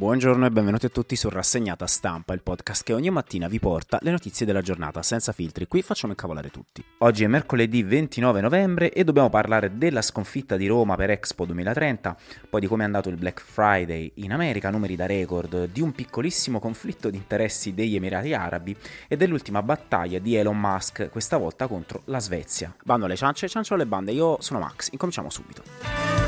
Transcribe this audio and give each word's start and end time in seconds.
Buongiorno 0.00 0.46
e 0.46 0.50
benvenuti 0.50 0.86
a 0.86 0.88
tutti 0.88 1.14
su 1.14 1.28
Rassegnata 1.28 1.86
Stampa, 1.86 2.32
il 2.32 2.40
podcast 2.40 2.84
che 2.84 2.94
ogni 2.94 3.10
mattina 3.10 3.48
vi 3.48 3.58
porta 3.58 3.98
le 4.00 4.10
notizie 4.10 4.46
della 4.46 4.62
giornata 4.62 5.02
senza 5.02 5.32
filtri. 5.32 5.66
Qui 5.66 5.82
facciamo 5.82 6.14
incavolare 6.14 6.48
tutti. 6.48 6.82
Oggi 7.00 7.24
è 7.24 7.26
mercoledì 7.26 7.82
29 7.82 8.40
novembre 8.40 8.92
e 8.92 9.04
dobbiamo 9.04 9.28
parlare 9.28 9.76
della 9.76 10.00
sconfitta 10.00 10.56
di 10.56 10.66
Roma 10.68 10.96
per 10.96 11.10
Expo 11.10 11.44
2030, 11.44 12.16
poi 12.48 12.62
di 12.62 12.66
come 12.66 12.80
è 12.80 12.86
andato 12.86 13.10
il 13.10 13.16
Black 13.16 13.42
Friday 13.42 14.10
in 14.14 14.32
America, 14.32 14.70
numeri 14.70 14.96
da 14.96 15.04
record, 15.04 15.66
di 15.66 15.82
un 15.82 15.92
piccolissimo 15.92 16.60
conflitto 16.60 17.10
di 17.10 17.18
interessi 17.18 17.74
degli 17.74 17.96
Emirati 17.96 18.32
Arabi 18.32 18.74
e 19.06 19.18
dell'ultima 19.18 19.62
battaglia 19.62 20.18
di 20.18 20.34
Elon 20.34 20.58
Musk, 20.58 21.10
questa 21.10 21.36
volta 21.36 21.66
contro 21.66 22.00
la 22.06 22.20
Svezia. 22.20 22.74
Bando 22.84 23.04
alle 23.04 23.16
ciance, 23.16 23.50
ciancio 23.50 23.74
alle 23.74 23.84
bande, 23.84 24.12
io 24.12 24.38
sono 24.40 24.60
Max, 24.60 24.88
incominciamo 24.92 25.28
subito. 25.28 26.19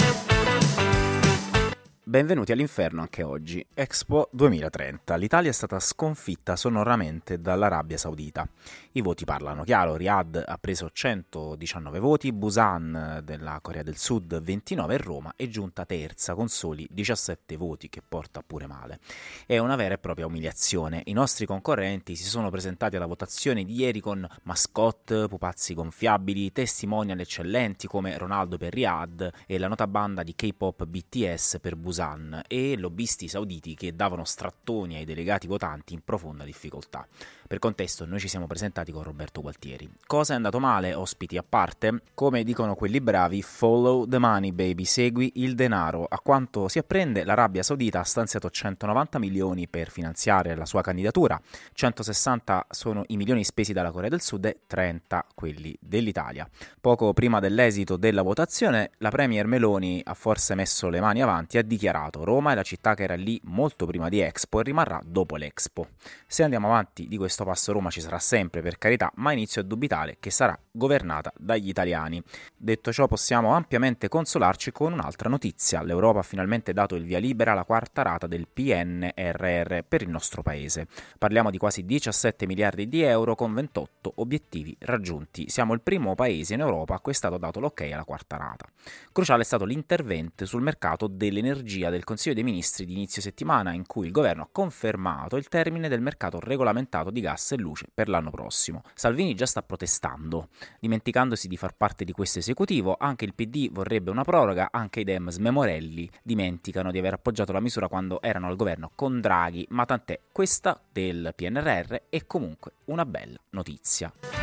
Benvenuti 2.12 2.52
all'inferno 2.52 3.00
anche 3.00 3.22
oggi. 3.22 3.66
Expo 3.72 4.28
2030. 4.32 5.16
L'Italia 5.16 5.48
è 5.48 5.54
stata 5.54 5.80
sconfitta 5.80 6.56
sonoramente 6.56 7.40
dall'Arabia 7.40 7.96
Saudita. 7.96 8.46
I 8.92 9.00
voti 9.00 9.24
parlano 9.24 9.64
chiaro, 9.64 9.96
Riyadh 9.96 10.42
ha 10.44 10.58
preso 10.58 10.90
119 10.92 11.98
voti, 12.00 12.30
Busan 12.34 13.22
della 13.24 13.58
Corea 13.62 13.82
del 13.82 13.96
Sud 13.96 14.42
29 14.42 14.92
e 14.92 14.98
Roma 14.98 15.32
è 15.36 15.48
giunta 15.48 15.86
terza 15.86 16.34
con 16.34 16.48
soli 16.48 16.86
17 16.90 17.56
voti 17.56 17.88
che 17.88 18.02
porta 18.06 18.42
pure 18.46 18.66
male. 18.66 19.00
È 19.46 19.56
una 19.56 19.76
vera 19.76 19.94
e 19.94 19.98
propria 19.98 20.26
umiliazione. 20.26 21.00
I 21.06 21.14
nostri 21.14 21.46
concorrenti 21.46 22.14
si 22.14 22.24
sono 22.24 22.50
presentati 22.50 22.94
alla 22.94 23.06
votazione 23.06 23.64
di 23.64 23.74
ieri 23.74 24.00
con 24.00 24.28
mascotte, 24.42 25.28
pupazzi 25.28 25.72
gonfiabili, 25.72 26.52
testimonial 26.52 27.20
eccellenti 27.20 27.86
come 27.86 28.18
Ronaldo 28.18 28.58
per 28.58 28.74
Riyadh 28.74 29.30
e 29.46 29.56
la 29.56 29.68
nota 29.68 29.86
banda 29.86 30.22
di 30.22 30.34
K-pop 30.34 30.84
BTS 30.84 31.56
per 31.58 31.74
Busan 31.74 32.00
Busan 32.02 32.42
e 32.48 32.76
lobbisti 32.76 33.28
sauditi 33.28 33.74
che 33.74 33.94
davano 33.94 34.24
strattoni 34.24 34.96
ai 34.96 35.04
delegati 35.04 35.46
votanti 35.46 35.94
in 35.94 36.00
profonda 36.02 36.42
difficoltà. 36.42 37.06
Per 37.46 37.60
contesto, 37.60 38.06
noi 38.06 38.18
ci 38.18 38.28
siamo 38.28 38.46
presentati 38.46 38.90
con 38.90 39.02
Roberto 39.02 39.40
Gualtieri. 39.40 39.88
Cosa 40.06 40.32
è 40.32 40.36
andato 40.36 40.58
male, 40.58 40.94
ospiti 40.94 41.36
a 41.36 41.44
parte? 41.46 42.02
Come 42.14 42.42
dicono 42.44 42.74
quelli 42.74 43.00
bravi, 43.00 43.42
follow 43.42 44.06
the 44.08 44.18
money 44.18 44.52
baby, 44.52 44.84
segui 44.84 45.32
il 45.36 45.54
denaro. 45.54 46.06
A 46.08 46.18
quanto 46.18 46.66
si 46.68 46.78
apprende, 46.78 47.24
l'Arabia 47.24 47.62
Saudita 47.62 48.00
ha 48.00 48.04
stanziato 48.04 48.48
190 48.50 49.18
milioni 49.18 49.68
per 49.68 49.90
finanziare 49.90 50.56
la 50.56 50.64
sua 50.64 50.80
candidatura, 50.80 51.40
160 51.74 52.66
sono 52.70 53.04
i 53.08 53.16
milioni 53.16 53.44
spesi 53.44 53.72
dalla 53.72 53.90
Corea 53.90 54.08
del 54.08 54.22
Sud 54.22 54.46
e 54.46 54.60
30 54.66 55.26
quelli 55.34 55.76
dell'Italia. 55.78 56.48
Poco 56.80 57.12
prima 57.12 57.38
dell'esito 57.38 57.96
della 57.96 58.22
votazione, 58.22 58.92
la 58.98 59.10
Premier 59.10 59.46
Meloni 59.46 60.00
ha 60.02 60.14
forse 60.14 60.54
messo 60.54 60.88
le 60.88 61.00
mani 61.00 61.20
avanti 61.20 61.56
e 61.56 61.60
ha 61.60 61.62
dichiarato 61.62 61.81
Roma 61.90 62.52
è 62.52 62.54
la 62.54 62.62
città 62.62 62.94
che 62.94 63.02
era 63.02 63.14
lì 63.14 63.40
molto 63.44 63.86
prima 63.86 64.08
di 64.08 64.20
Expo 64.20 64.60
e 64.60 64.62
rimarrà 64.62 65.00
dopo 65.04 65.36
l'Expo. 65.36 65.88
Se 66.26 66.42
andiamo 66.42 66.68
avanti 66.68 67.08
di 67.08 67.16
questo 67.16 67.44
passo 67.44 67.72
Roma 67.72 67.90
ci 67.90 68.00
sarà 68.00 68.18
sempre, 68.18 68.62
per 68.62 68.78
carità, 68.78 69.10
ma 69.16 69.32
inizio 69.32 69.60
a 69.60 69.64
dubitare 69.64 70.16
che 70.20 70.30
sarà 70.30 70.58
governata 70.70 71.32
dagli 71.36 71.68
italiani. 71.68 72.22
Detto 72.56 72.92
ciò, 72.92 73.08
possiamo 73.08 73.54
ampiamente 73.54 74.08
consolarci 74.08 74.70
con 74.70 74.92
un'altra 74.92 75.28
notizia. 75.28 75.82
L'Europa 75.82 76.20
ha 76.20 76.22
finalmente 76.22 76.72
dato 76.72 76.94
il 76.94 77.04
via 77.04 77.18
libera 77.18 77.52
alla 77.52 77.64
quarta 77.64 78.02
rata 78.02 78.26
del 78.26 78.46
PNRR 78.46 79.80
per 79.88 80.02
il 80.02 80.08
nostro 80.08 80.42
paese. 80.42 80.86
Parliamo 81.18 81.50
di 81.50 81.58
quasi 81.58 81.84
17 81.84 82.46
miliardi 82.46 82.88
di 82.88 83.02
euro 83.02 83.34
con 83.34 83.52
28 83.52 84.12
obiettivi 84.16 84.76
raggiunti. 84.80 85.48
Siamo 85.48 85.74
il 85.74 85.80
primo 85.80 86.14
paese 86.14 86.54
in 86.54 86.60
Europa 86.60 86.94
a 86.94 87.00
cui 87.00 87.12
è 87.12 87.14
stato 87.14 87.38
dato 87.38 87.58
l'ok 87.58 87.80
alla 87.92 88.04
quarta 88.04 88.36
rata. 88.36 88.66
Cruciale 89.10 89.42
è 89.42 89.44
stato 89.44 89.64
l'intervento 89.64 90.46
sul 90.46 90.62
mercato 90.62 91.06
dell'energia 91.06 91.70
del 91.78 92.04
Consiglio 92.04 92.34
dei 92.34 92.44
Ministri 92.44 92.84
di 92.84 92.92
inizio 92.92 93.22
settimana, 93.22 93.72
in 93.72 93.86
cui 93.86 94.06
il 94.06 94.12
governo 94.12 94.42
ha 94.42 94.48
confermato 94.50 95.36
il 95.36 95.48
termine 95.48 95.88
del 95.88 96.00
mercato 96.00 96.38
regolamentato 96.38 97.10
di 97.10 97.20
gas 97.20 97.52
e 97.52 97.56
luce 97.56 97.86
per 97.92 98.08
l'anno 98.08 98.30
prossimo. 98.30 98.82
Salvini 98.94 99.34
già 99.34 99.46
sta 99.46 99.62
protestando. 99.62 100.48
Dimenticandosi 100.78 101.48
di 101.48 101.56
far 101.56 101.74
parte 101.74 102.04
di 102.04 102.12
questo 102.12 102.38
esecutivo, 102.38 102.96
anche 102.98 103.24
il 103.24 103.34
PD 103.34 103.70
vorrebbe 103.70 104.10
una 104.10 104.24
proroga, 104.24 104.68
anche 104.70 105.00
i 105.00 105.04
Dem 105.04 105.30
smemorelli 105.30 106.10
dimenticano 106.22 106.90
di 106.90 106.98
aver 106.98 107.14
appoggiato 107.14 107.52
la 107.52 107.60
misura 107.60 107.88
quando 107.88 108.20
erano 108.20 108.48
al 108.48 108.56
governo 108.56 108.90
con 108.94 109.20
Draghi, 109.20 109.66
ma 109.70 109.84
tant'è, 109.84 110.20
questa 110.30 110.80
del 110.90 111.32
PNRR 111.34 111.94
è 112.08 112.26
comunque 112.26 112.72
una 112.86 113.06
bella 113.06 113.38
notizia. 113.50 114.41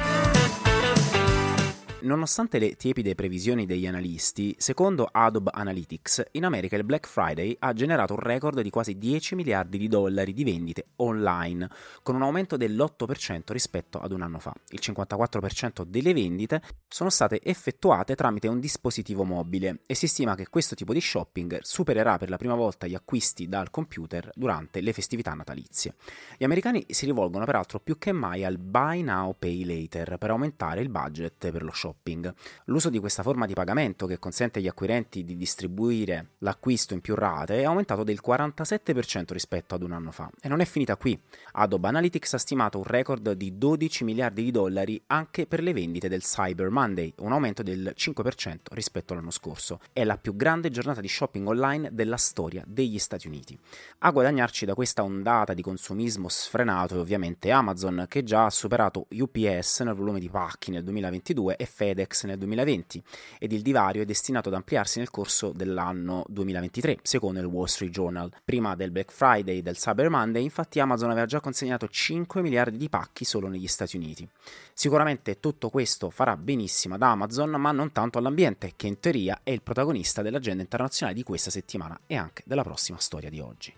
Nonostante 2.01 2.59
le 2.59 2.77
tiepide 2.77 3.13
previsioni 3.13 3.65
degli 3.65 3.85
analisti, 3.85 4.55
secondo 4.57 5.09
Adobe 5.11 5.51
Analytics, 5.53 6.27
in 6.31 6.45
America 6.45 6.77
il 6.77 6.85
Black 6.85 7.05
Friday 7.05 7.53
ha 7.59 7.73
generato 7.73 8.13
un 8.13 8.19
record 8.19 8.61
di 8.61 8.69
quasi 8.69 8.97
10 8.97 9.35
miliardi 9.35 9.77
di 9.77 9.89
dollari 9.89 10.31
di 10.31 10.45
vendite 10.45 10.91
online, 10.97 11.69
con 12.01 12.15
un 12.15 12.21
aumento 12.21 12.55
dell'8% 12.55 13.51
rispetto 13.51 13.99
ad 13.99 14.13
un 14.13 14.21
anno 14.21 14.39
fa. 14.39 14.53
Il 14.69 14.79
54% 14.81 15.83
delle 15.83 16.13
vendite 16.13 16.61
sono 16.87 17.09
state 17.09 17.41
effettuate 17.43 18.15
tramite 18.15 18.47
un 18.47 18.61
dispositivo 18.61 19.25
mobile 19.25 19.81
e 19.85 19.93
si 19.93 20.07
stima 20.07 20.35
che 20.35 20.47
questo 20.47 20.75
tipo 20.75 20.93
di 20.93 21.01
shopping 21.01 21.59
supererà 21.61 22.17
per 22.17 22.29
la 22.29 22.37
prima 22.37 22.55
volta 22.55 22.87
gli 22.87 22.95
acquisti 22.95 23.49
dal 23.49 23.71
computer 23.71 24.31
durante 24.35 24.79
le 24.79 24.93
festività 24.93 25.33
natalizie. 25.33 25.95
Gli 26.37 26.45
americani 26.45 26.85
si 26.87 27.05
rivolgono 27.05 27.43
peraltro 27.43 27.81
più 27.81 27.97
che 27.97 28.13
mai 28.13 28.45
al 28.45 28.57
buy 28.57 29.01
now 29.01 29.35
pay 29.37 29.65
later 29.65 30.17
per 30.17 30.29
aumentare 30.29 30.79
il 30.79 30.89
budget 30.89 31.51
per 31.51 31.61
lo 31.61 31.71
shopping 31.71 31.87
shopping. 31.89 32.33
L'uso 32.65 32.89
di 32.89 32.99
questa 32.99 33.23
forma 33.23 33.45
di 33.45 33.53
pagamento 33.53 34.05
che 34.05 34.19
consente 34.19 34.59
agli 34.59 34.67
acquirenti 34.67 35.23
di 35.23 35.35
distribuire 35.35 36.29
l'acquisto 36.39 36.93
in 36.93 37.01
più 37.01 37.15
rate 37.15 37.59
è 37.59 37.63
aumentato 37.65 38.03
del 38.03 38.19
47% 38.25 39.25
rispetto 39.29 39.75
ad 39.75 39.83
un 39.83 39.91
anno 39.91 40.11
fa. 40.11 40.29
E 40.41 40.47
non 40.47 40.59
è 40.59 40.65
finita 40.65 40.95
qui. 40.95 41.19
Adobe 41.53 41.87
Analytics 41.87 42.33
ha 42.35 42.37
stimato 42.37 42.77
un 42.77 42.83
record 42.83 43.31
di 43.31 43.57
12 43.57 44.03
miliardi 44.03 44.43
di 44.43 44.51
dollari 44.51 45.01
anche 45.07 45.47
per 45.47 45.61
le 45.61 45.73
vendite 45.73 46.07
del 46.07 46.21
Cyber 46.21 46.69
Monday, 46.69 47.13
un 47.17 47.31
aumento 47.31 47.63
del 47.63 47.93
5% 47.95 48.57
rispetto 48.71 49.13
all'anno 49.13 49.31
scorso. 49.31 49.79
È 49.91 50.03
la 50.03 50.17
più 50.17 50.35
grande 50.35 50.69
giornata 50.69 51.01
di 51.01 51.07
shopping 51.07 51.47
online 51.47 51.89
della 51.91 52.17
storia 52.17 52.63
degli 52.67 52.99
Stati 52.99 53.27
Uniti. 53.27 53.57
A 53.99 54.11
guadagnarci 54.11 54.65
da 54.65 54.75
questa 54.75 55.03
ondata 55.03 55.53
di 55.53 55.61
consumismo 55.61 56.29
sfrenato 56.29 56.95
è 56.95 56.99
ovviamente 56.99 57.51
Amazon, 57.51 58.05
che 58.07 58.23
già 58.23 58.45
ha 58.45 58.49
superato 58.49 59.07
UPS 59.09 59.81
nel 59.81 59.95
volume 59.95 60.19
di 60.19 60.29
pacchi 60.29 60.71
nel 60.71 60.83
2022 60.83 61.55
e 61.55 61.65
FedEx 61.79 62.25
nel 62.25 62.37
2020 62.37 63.01
ed 63.39 63.53
il 63.53 63.61
divario 63.61 64.01
è 64.01 64.05
destinato 64.05 64.49
ad 64.49 64.55
ampliarsi 64.55 64.99
nel 64.99 65.09
corso 65.09 65.53
dell'anno 65.55 66.25
2023, 66.27 66.99
secondo 67.03 67.39
il 67.39 67.45
Wall 67.45 67.67
Street 67.67 67.93
Journal. 67.93 68.29
Prima 68.43 68.75
del 68.75 68.91
Black 68.91 69.13
Friday 69.13 69.59
e 69.59 69.61
del 69.61 69.77
Cyber 69.77 70.09
Monday, 70.09 70.43
infatti 70.43 70.81
Amazon 70.81 71.11
aveva 71.11 71.25
già 71.25 71.39
consegnato 71.39 71.87
5 71.87 72.41
miliardi 72.41 72.75
di 72.75 72.89
pacchi 72.89 73.23
solo 73.23 73.47
negli 73.47 73.67
Stati 73.67 73.95
Uniti. 73.95 74.27
Sicuramente 74.73 75.39
tutto 75.39 75.69
questo 75.69 76.09
farà 76.09 76.35
benissimo 76.35 76.95
ad 76.95 77.01
Amazon, 77.01 77.51
ma 77.51 77.71
non 77.71 77.93
tanto 77.93 78.17
all'ambiente, 78.17 78.73
che 78.75 78.87
in 78.87 78.99
teoria 78.99 79.39
è 79.43 79.51
il 79.51 79.61
protagonista 79.61 80.21
dell'agenda 80.21 80.61
internazionale 80.61 81.15
di 81.15 81.23
questa 81.23 81.49
settimana 81.49 81.97
e 82.05 82.17
anche 82.17 82.43
della 82.45 82.63
prossima 82.63 82.99
storia 82.99 83.29
di 83.29 83.39
oggi. 83.39 83.73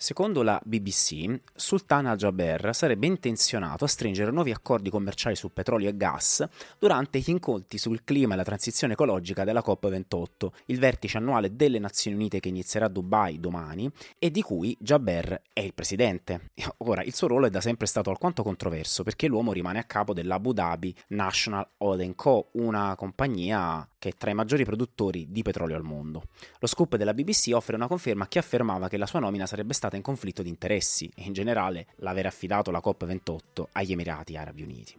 Secondo 0.00 0.44
la 0.44 0.60
BBC, 0.64 1.40
Sultan 1.56 2.06
al-Jaber 2.06 2.72
sarebbe 2.72 3.08
intenzionato 3.08 3.84
a 3.84 3.88
stringere 3.88 4.30
nuovi 4.30 4.52
accordi 4.52 4.90
commerciali 4.90 5.34
su 5.34 5.52
petrolio 5.52 5.88
e 5.88 5.96
gas 5.96 6.46
durante 6.78 7.18
gli 7.18 7.30
incontri 7.30 7.78
sul 7.78 8.04
clima 8.04 8.34
e 8.34 8.36
la 8.36 8.44
transizione 8.44 8.92
ecologica 8.92 9.42
della 9.42 9.60
COP28, 9.66 10.50
il 10.66 10.78
vertice 10.78 11.16
annuale 11.16 11.56
delle 11.56 11.80
Nazioni 11.80 12.16
Unite 12.16 12.38
che 12.38 12.48
inizierà 12.48 12.86
a 12.86 12.90
Dubai 12.90 13.40
domani 13.40 13.90
e 14.20 14.30
di 14.30 14.40
cui 14.40 14.76
Jaber 14.78 15.42
è 15.52 15.62
il 15.62 15.74
presidente. 15.74 16.52
Ora, 16.78 17.02
il 17.02 17.12
suo 17.12 17.26
ruolo 17.26 17.46
è 17.46 17.50
da 17.50 17.60
sempre 17.60 17.88
stato 17.88 18.10
alquanto 18.10 18.44
controverso 18.44 19.02
perché 19.02 19.26
l'uomo 19.26 19.50
rimane 19.50 19.80
a 19.80 19.84
capo 19.84 20.14
dell'Abu 20.14 20.52
Dhabi 20.52 20.94
National 21.08 21.66
Oil 21.78 22.14
Co., 22.14 22.50
una 22.52 22.94
compagnia 22.94 23.84
che 23.98 24.10
è 24.10 24.12
tra 24.16 24.30
i 24.30 24.34
maggiori 24.34 24.64
produttori 24.64 25.26
di 25.28 25.42
petrolio 25.42 25.74
al 25.74 25.82
mondo. 25.82 26.22
Lo 26.60 26.68
scoop 26.68 26.94
della 26.94 27.14
BBC 27.14 27.50
offre 27.52 27.74
una 27.74 27.88
conferma 27.88 28.24
a 28.24 28.28
chi 28.28 28.38
affermava 28.38 28.86
che 28.86 28.96
la 28.96 29.06
sua 29.06 29.18
nomina 29.18 29.44
sarebbe 29.44 29.74
stata 29.74 29.87
in 29.96 30.02
conflitto 30.02 30.42
di 30.42 30.48
interessi 30.48 31.10
e 31.14 31.22
in 31.22 31.32
generale 31.32 31.86
l'aver 31.96 32.26
affidato 32.26 32.70
la 32.70 32.82
COP28 32.84 33.64
agli 33.72 33.92
Emirati 33.92 34.36
Arabi 34.36 34.62
Uniti. 34.62 34.94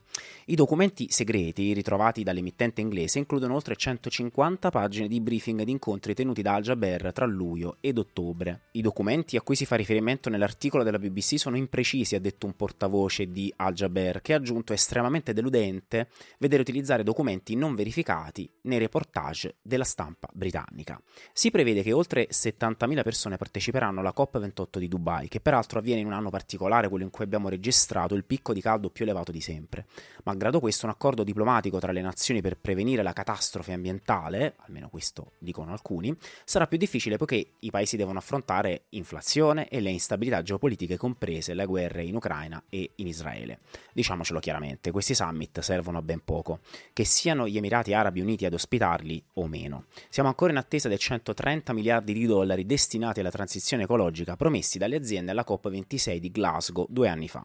I 0.46 0.56
documenti 0.56 1.08
segreti 1.10 1.74
ritrovati 1.74 2.24
dall'emittente 2.24 2.82
inglese 2.82 3.20
includono 3.20 3.54
oltre 3.54 3.76
150 3.76 4.70
pagine 4.70 5.08
di 5.08 5.22
briefing 5.22 5.60
ed 5.60 5.70
incontri 5.70 6.14
tenuti 6.14 6.42
da 6.42 6.56
Al-Jaber 6.56 7.14
tra 7.14 7.26
luglio 7.26 7.78
ed 7.80 7.98
ottobre. 7.98 8.62
I 8.72 8.82
documenti 8.82 9.38
a 9.38 9.42
cui 9.42 9.56
si 9.56 9.66
fa 9.66 9.76
riferimento 9.76 10.30
nell'articolo 10.30 10.84
della 10.84 11.00
BBC 11.00 11.38
sono 11.38 11.58
imprecisi, 11.58 12.16
ha 12.16 12.20
detto 12.20 12.46
un 12.46 12.56
portavoce 12.56 13.32
di 13.32 13.54
Al-Jaber, 13.56 14.22
che 14.22 14.34
ha 14.34 14.38
aggiunto 14.38 14.74
estremamente 14.74 15.34
deludente 15.34 16.10
vedere 16.40 16.62
utilizzare 16.62 17.04
documenti 17.04 17.56
non 17.56 17.76
verificati 17.76 18.50
nei 18.64 18.80
reportage 18.80 19.58
della 19.62 19.84
stampa 19.84 20.30
britannica. 20.34 21.02
Si 21.34 21.52
prevede 21.52 21.84
che 21.84 21.92
oltre 21.92 22.28
70.000 22.28 23.04
persone 23.04 23.38
parteciperanno 23.38 24.00
alla 24.00 24.14
COP28 24.16 24.79
di 24.80 24.88
Dubai, 24.88 25.28
che 25.28 25.40
peraltro 25.40 25.80
avviene 25.80 26.02
in 26.02 26.08
un 26.08 26.14
anno 26.14 26.30
particolare, 26.30 26.90
quello 26.90 27.04
in 27.04 27.10
cui 27.10 27.24
abbiamo 27.24 27.50
registrato 27.50 28.16
il 28.16 28.24
picco 28.24 28.54
di 28.54 28.62
caldo 28.62 28.90
più 28.90 29.06
elevato 29.06 29.32
di 29.32 29.42
sempre. 29.42 29.86
Malgrado 30.24 30.60
questo, 30.60 30.86
un 30.86 30.92
accordo 30.92 31.24
diplomatico 31.24 31.80
tra 31.80 31.92
le 31.92 32.02
nazioni 32.02 32.42
per 32.42 32.58
prevenire 32.58 33.04
la 33.04 33.14
catastrofe 33.14 33.74
ambientale, 33.74 34.56
almeno 34.66 34.90
questo 34.90 35.32
dicono 35.38 35.72
alcuni, 35.72 36.16
sarà 36.46 36.68
più 36.68 36.78
difficile 36.78 37.18
poiché 37.18 37.54
i 37.60 37.72
paesi 37.72 37.98
devono 37.98 38.20
affrontare 38.20 38.84
inflazione 38.90 39.68
e 39.68 39.80
le 39.80 39.90
instabilità 39.90 40.42
geopolitiche 40.42 40.98
comprese 40.98 41.54
le 41.54 41.66
guerre 41.66 42.04
in 42.04 42.16
Ucraina 42.16 42.64
e 42.70 42.92
in 42.96 43.08
Israele. 43.08 43.60
Diciamocelo 43.94 44.40
chiaramente, 44.40 44.92
questi 44.92 45.16
summit 45.16 45.60
servono 45.60 45.98
a 45.98 46.02
ben 46.02 46.22
poco, 46.24 46.60
che 46.94 47.06
siano 47.06 47.48
gli 47.48 47.58
Emirati 47.58 47.94
Arabi 47.94 48.22
Uniti 48.22 48.46
ad 48.46 48.54
ospitarli 48.54 49.22
o 49.34 49.48
meno. 49.48 49.86
Siamo 50.10 50.30
ancora 50.30 50.52
in 50.52 50.58
attesa 50.58 50.88
dei 50.88 51.00
130 51.00 51.74
miliardi 51.74 52.14
di 52.14 52.26
dollari 52.26 52.66
destinati 52.66 53.20
alla 53.20 53.32
transizione 53.32 53.84
ecologica 53.84 54.36
promessi 54.36 54.69
dalle 54.78 54.98
aziende 54.98 55.32
alla 55.32 55.46
COP26 55.48 56.18
di 56.18 56.32
Glasgow 56.32 56.86
due 56.90 57.08
anni 57.08 57.28
fa. 57.28 57.44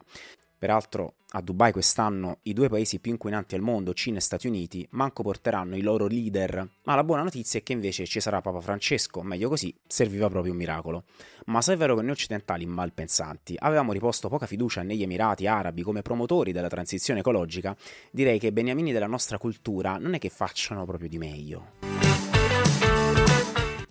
Peraltro 0.64 1.16
a 1.32 1.42
Dubai 1.42 1.72
quest'anno 1.72 2.38
i 2.44 2.54
due 2.54 2.70
paesi 2.70 2.98
più 2.98 3.10
inquinanti 3.10 3.54
al 3.54 3.60
mondo, 3.60 3.92
Cina 3.92 4.16
e 4.16 4.20
Stati 4.22 4.46
Uniti, 4.46 4.86
manco 4.92 5.22
porteranno 5.22 5.76
i 5.76 5.82
loro 5.82 6.06
leader, 6.06 6.66
ma 6.84 6.94
la 6.94 7.04
buona 7.04 7.22
notizia 7.22 7.58
è 7.58 7.62
che 7.62 7.74
invece 7.74 8.06
ci 8.06 8.18
sarà 8.18 8.40
Papa 8.40 8.60
Francesco, 8.60 9.20
meglio 9.22 9.50
così, 9.50 9.74
serviva 9.86 10.30
proprio 10.30 10.52
un 10.52 10.58
miracolo. 10.58 11.04
Ma 11.46 11.60
se 11.60 11.74
è 11.74 11.76
vero 11.76 11.94
che 11.96 12.00
noi 12.00 12.12
occidentali 12.12 12.64
malpensanti 12.64 13.56
avevamo 13.58 13.92
riposto 13.92 14.30
poca 14.30 14.46
fiducia 14.46 14.82
negli 14.82 15.02
Emirati 15.02 15.46
Arabi 15.46 15.82
come 15.82 16.00
promotori 16.00 16.52
della 16.52 16.68
transizione 16.68 17.20
ecologica, 17.20 17.76
direi 18.10 18.38
che 18.38 18.46
i 18.46 18.52
beniamini 18.52 18.90
della 18.90 19.06
nostra 19.06 19.36
cultura 19.36 19.98
non 19.98 20.14
è 20.14 20.18
che 20.18 20.30
facciano 20.30 20.86
proprio 20.86 21.10
di 21.10 21.18
meglio 21.18 22.03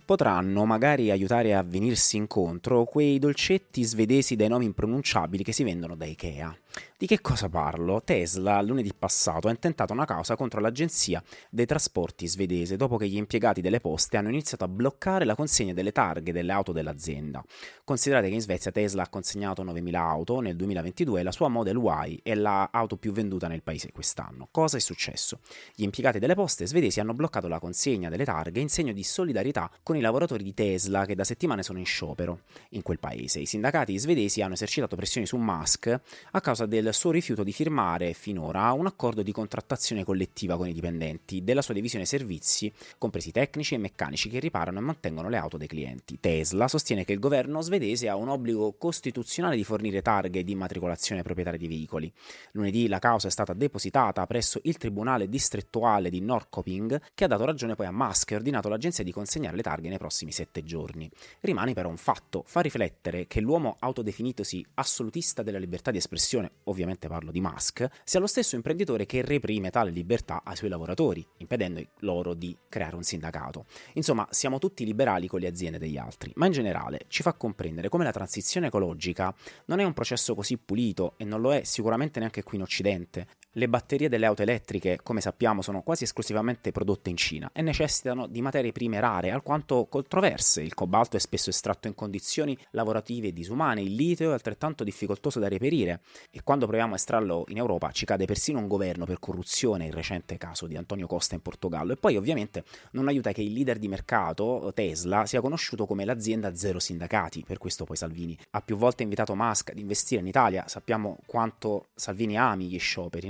potranno 0.04 0.64
magari 0.64 1.10
aiutare 1.10 1.54
a 1.54 1.62
venirsi 1.62 2.16
incontro 2.16 2.84
quei 2.84 3.18
dolcetti 3.18 3.82
svedesi 3.82 4.36
dai 4.36 4.48
nomi 4.48 4.66
impronunciabili 4.66 5.42
che 5.42 5.52
si 5.52 5.64
vendono 5.64 5.96
da 5.96 6.04
Ikea. 6.04 6.56
Di 6.96 7.06
che 7.06 7.20
cosa 7.20 7.48
parlo? 7.48 8.02
Tesla 8.02 8.62
lunedì 8.62 8.92
passato 8.96 9.48
ha 9.48 9.50
intentato 9.50 9.92
una 9.92 10.04
causa 10.04 10.36
contro 10.36 10.60
l'agenzia 10.60 11.22
dei 11.50 11.66
trasporti 11.66 12.26
svedese 12.26 12.76
dopo 12.76 12.96
che 12.96 13.08
gli 13.08 13.16
impiegati 13.16 13.60
delle 13.60 13.80
poste 13.80 14.16
hanno 14.16 14.28
iniziato 14.28 14.64
a 14.64 14.68
bloccare 14.68 15.24
la 15.24 15.34
consegna 15.34 15.74
delle 15.74 15.92
targhe 15.92 16.32
delle 16.32 16.52
auto 16.52 16.72
dell'azienda. 16.72 17.44
Considerate 17.84 18.28
che 18.28 18.34
in 18.34 18.40
Svezia 18.40 18.70
Tesla 18.70 19.02
ha 19.02 19.08
consegnato 19.08 19.62
9.000 19.64 19.94
auto 19.96 20.40
nel 20.40 20.56
2022 20.56 21.20
e 21.20 21.22
la 21.22 21.32
sua 21.32 21.48
Model 21.48 21.76
Y 21.76 22.20
è 22.22 22.34
l'auto 22.34 22.96
più 22.96 23.12
venduta 23.12 23.48
nel 23.48 23.62
paese 23.62 23.92
quest'anno. 23.92 24.48
Cosa 24.50 24.76
è 24.76 24.80
successo? 24.80 25.40
Gli 25.74 25.82
impiegati 25.82 26.18
delle 26.18 26.34
poste 26.34 26.66
svedesi 26.66 27.00
hanno 27.00 27.12
bloccato 27.12 27.48
la 27.48 27.58
consegna 27.58 28.08
delle 28.08 28.24
targhe 28.24 28.60
in 28.60 28.68
segno 28.68 28.92
di 28.92 29.02
solidarietà 29.02 29.70
con 29.82 29.96
i 29.96 30.00
lavoratori 30.00 30.42
di 30.42 30.54
Tesla 30.54 31.04
che 31.04 31.14
da 31.14 31.24
settimane 31.24 31.62
sono 31.62 31.78
in 31.78 31.86
sciopero 31.86 32.40
in 32.70 32.82
quel 32.82 32.98
paese. 32.98 33.40
I 33.40 33.46
sindacati 33.46 33.98
svedesi 33.98 34.40
hanno 34.40 34.54
esercitato 34.54 34.96
pressioni 34.96 35.26
su 35.26 35.36
Musk 35.36 36.00
a 36.30 36.40
causa 36.40 36.63
causa 36.64 36.66
del 36.66 36.92
suo 36.92 37.10
rifiuto 37.10 37.44
di 37.44 37.52
firmare 37.52 38.12
finora 38.12 38.72
un 38.72 38.86
accordo 38.86 39.22
di 39.22 39.32
contrattazione 39.32 40.04
collettiva 40.04 40.56
con 40.56 40.68
i 40.68 40.72
dipendenti 40.72 41.42
della 41.44 41.62
sua 41.62 41.74
divisione 41.74 42.04
servizi, 42.04 42.72
compresi 42.98 43.30
tecnici 43.30 43.74
e 43.74 43.78
meccanici 43.78 44.28
che 44.28 44.38
riparano 44.38 44.78
e 44.78 44.82
mantengono 44.82 45.28
le 45.28 45.36
auto 45.36 45.56
dei 45.56 45.66
clienti. 45.66 46.18
Tesla 46.20 46.68
sostiene 46.68 47.04
che 47.04 47.12
il 47.12 47.18
governo 47.18 47.60
svedese 47.60 48.08
ha 48.08 48.16
un 48.16 48.28
obbligo 48.28 48.74
costituzionale 48.76 49.56
di 49.56 49.64
fornire 49.64 50.02
targhe 50.02 50.44
di 50.44 50.52
immatricolazione 50.52 51.22
proprietaria 51.22 51.58
di 51.58 51.68
veicoli. 51.68 52.12
Lunedì 52.52 52.88
la 52.88 52.98
causa 52.98 53.28
è 53.28 53.30
stata 53.30 53.52
depositata 53.52 54.26
presso 54.26 54.60
il 54.64 54.76
tribunale 54.76 55.28
distrettuale 55.28 56.10
di 56.10 56.20
Norrköping, 56.20 57.00
che 57.14 57.24
ha 57.24 57.28
dato 57.28 57.44
ragione 57.44 57.74
poi 57.74 57.86
a 57.86 57.92
Musk 57.92 58.32
e 58.32 58.36
ordinato 58.36 58.68
all'agenzia 58.68 59.04
di 59.04 59.12
consegnare 59.12 59.56
le 59.56 59.62
targhe 59.62 59.88
nei 59.88 59.98
prossimi 59.98 60.32
sette 60.32 60.62
giorni. 60.62 61.10
Rimane 61.40 61.72
però 61.72 61.88
un 61.88 61.96
fatto, 61.96 62.42
fa 62.46 62.60
riflettere 62.60 63.26
che 63.26 63.40
l'uomo 63.40 63.76
autodefinitosi 63.78 64.64
assolutista 64.74 65.42
della 65.42 65.58
libertà 65.58 65.90
di 65.90 65.98
espressione 65.98 66.50
ovviamente 66.64 67.08
parlo 67.08 67.30
di 67.30 67.40
Musk, 67.40 67.88
sia 68.04 68.20
lo 68.20 68.26
stesso 68.26 68.54
imprenditore 68.56 69.06
che 69.06 69.22
reprime 69.22 69.70
tale 69.70 69.90
libertà 69.90 70.42
ai 70.44 70.56
suoi 70.56 70.70
lavoratori, 70.70 71.26
impedendo 71.38 71.82
loro 72.00 72.34
di 72.34 72.56
creare 72.68 72.96
un 72.96 73.02
sindacato. 73.02 73.66
Insomma, 73.94 74.26
siamo 74.30 74.58
tutti 74.58 74.84
liberali 74.84 75.26
con 75.26 75.40
le 75.40 75.48
aziende 75.48 75.78
degli 75.78 75.96
altri, 75.96 76.32
ma 76.36 76.46
in 76.46 76.52
generale 76.52 77.04
ci 77.08 77.22
fa 77.22 77.34
comprendere 77.34 77.88
come 77.88 78.04
la 78.04 78.12
transizione 78.12 78.68
ecologica 78.68 79.34
non 79.66 79.80
è 79.80 79.84
un 79.84 79.92
processo 79.92 80.34
così 80.34 80.56
pulito 80.58 81.14
e 81.16 81.24
non 81.24 81.40
lo 81.40 81.52
è 81.52 81.64
sicuramente 81.64 82.18
neanche 82.18 82.42
qui 82.42 82.56
in 82.56 82.62
Occidente. 82.62 83.26
Le 83.56 83.68
batterie 83.68 84.08
delle 84.08 84.26
auto 84.26 84.42
elettriche, 84.42 84.98
come 85.00 85.20
sappiamo, 85.20 85.62
sono 85.62 85.82
quasi 85.82 86.02
esclusivamente 86.02 86.72
prodotte 86.72 87.10
in 87.10 87.16
Cina 87.16 87.48
e 87.52 87.62
necessitano 87.62 88.26
di 88.26 88.42
materie 88.42 88.72
prime 88.72 88.98
rare, 88.98 89.30
alquanto 89.30 89.86
controverse. 89.88 90.60
Il 90.60 90.74
cobalto 90.74 91.16
è 91.16 91.20
spesso 91.20 91.50
estratto 91.50 91.86
in 91.86 91.94
condizioni 91.94 92.58
lavorative 92.70 93.32
disumane, 93.32 93.80
il 93.80 93.94
litio 93.94 94.30
è 94.30 94.32
altrettanto 94.32 94.82
difficoltoso 94.82 95.38
da 95.38 95.46
reperire 95.46 96.00
e 96.32 96.42
quando 96.42 96.66
proviamo 96.66 96.94
a 96.94 96.96
estrarlo 96.96 97.44
in 97.46 97.58
Europa 97.58 97.92
ci 97.92 98.04
cade 98.04 98.24
persino 98.24 98.58
un 98.58 98.66
governo 98.66 99.04
per 99.04 99.20
corruzione, 99.20 99.86
il 99.86 99.92
recente 99.92 100.36
caso 100.36 100.66
di 100.66 100.76
Antonio 100.76 101.06
Costa 101.06 101.36
in 101.36 101.40
Portogallo. 101.40 101.92
E 101.92 101.96
poi 101.96 102.16
ovviamente 102.16 102.64
non 102.90 103.06
aiuta 103.06 103.30
che 103.30 103.42
il 103.42 103.52
leader 103.52 103.78
di 103.78 103.86
mercato, 103.86 104.72
Tesla, 104.74 105.26
sia 105.26 105.40
conosciuto 105.40 105.86
come 105.86 106.04
l'azienda 106.04 106.56
zero 106.56 106.80
sindacati, 106.80 107.44
per 107.46 107.58
questo 107.58 107.84
poi 107.84 107.96
Salvini 107.96 108.36
ha 108.50 108.60
più 108.62 108.74
volte 108.74 109.04
invitato 109.04 109.36
Musk 109.36 109.70
ad 109.70 109.78
investire 109.78 110.22
in 110.22 110.26
Italia, 110.26 110.66
sappiamo 110.66 111.18
quanto 111.24 111.86
Salvini 111.94 112.36
ami 112.36 112.66
gli 112.66 112.80
scioperi, 112.80 113.28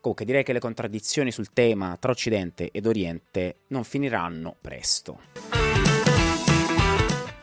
Comunque 0.00 0.24
direi 0.24 0.44
che 0.44 0.52
le 0.52 0.60
contraddizioni 0.60 1.30
sul 1.30 1.52
tema 1.52 1.96
tra 1.98 2.12
Occidente 2.12 2.70
ed 2.70 2.86
Oriente 2.86 3.60
non 3.68 3.84
finiranno 3.84 4.56
presto. 4.60 5.20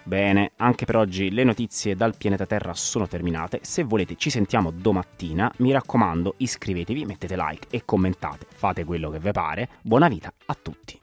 Bene, 0.07 0.51
anche 0.57 0.85
per 0.85 0.97
oggi 0.97 1.31
le 1.31 1.43
notizie 1.43 1.95
dal 1.95 2.15
pianeta 2.15 2.45
Terra 2.45 2.75
sono 2.75 3.07
terminate. 3.07 3.59
Se 3.63 3.83
volete 3.83 4.15
ci 4.17 4.29
sentiamo 4.29 4.69
domattina. 4.69 5.51
Mi 5.57 5.71
raccomando, 5.71 6.35
iscrivetevi, 6.37 7.05
mettete 7.05 7.35
like 7.35 7.67
e 7.71 7.83
commentate. 7.85 8.45
Fate 8.53 8.83
quello 8.83 9.09
che 9.09 9.19
vi 9.19 9.31
pare. 9.31 9.69
Buona 9.81 10.07
vita 10.07 10.31
a 10.45 10.57
tutti. 10.61 10.99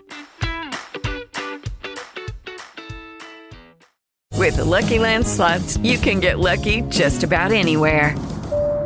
With 4.36 4.56
the 4.56 4.64
Lucky 4.64 4.98
Land 4.98 5.24
slots, 5.24 5.78
you 5.82 5.98
can 5.98 6.20
get 6.20 6.38
lucky 6.38 6.82
just 6.88 7.22
about 7.22 7.52
anywhere. 7.52 8.31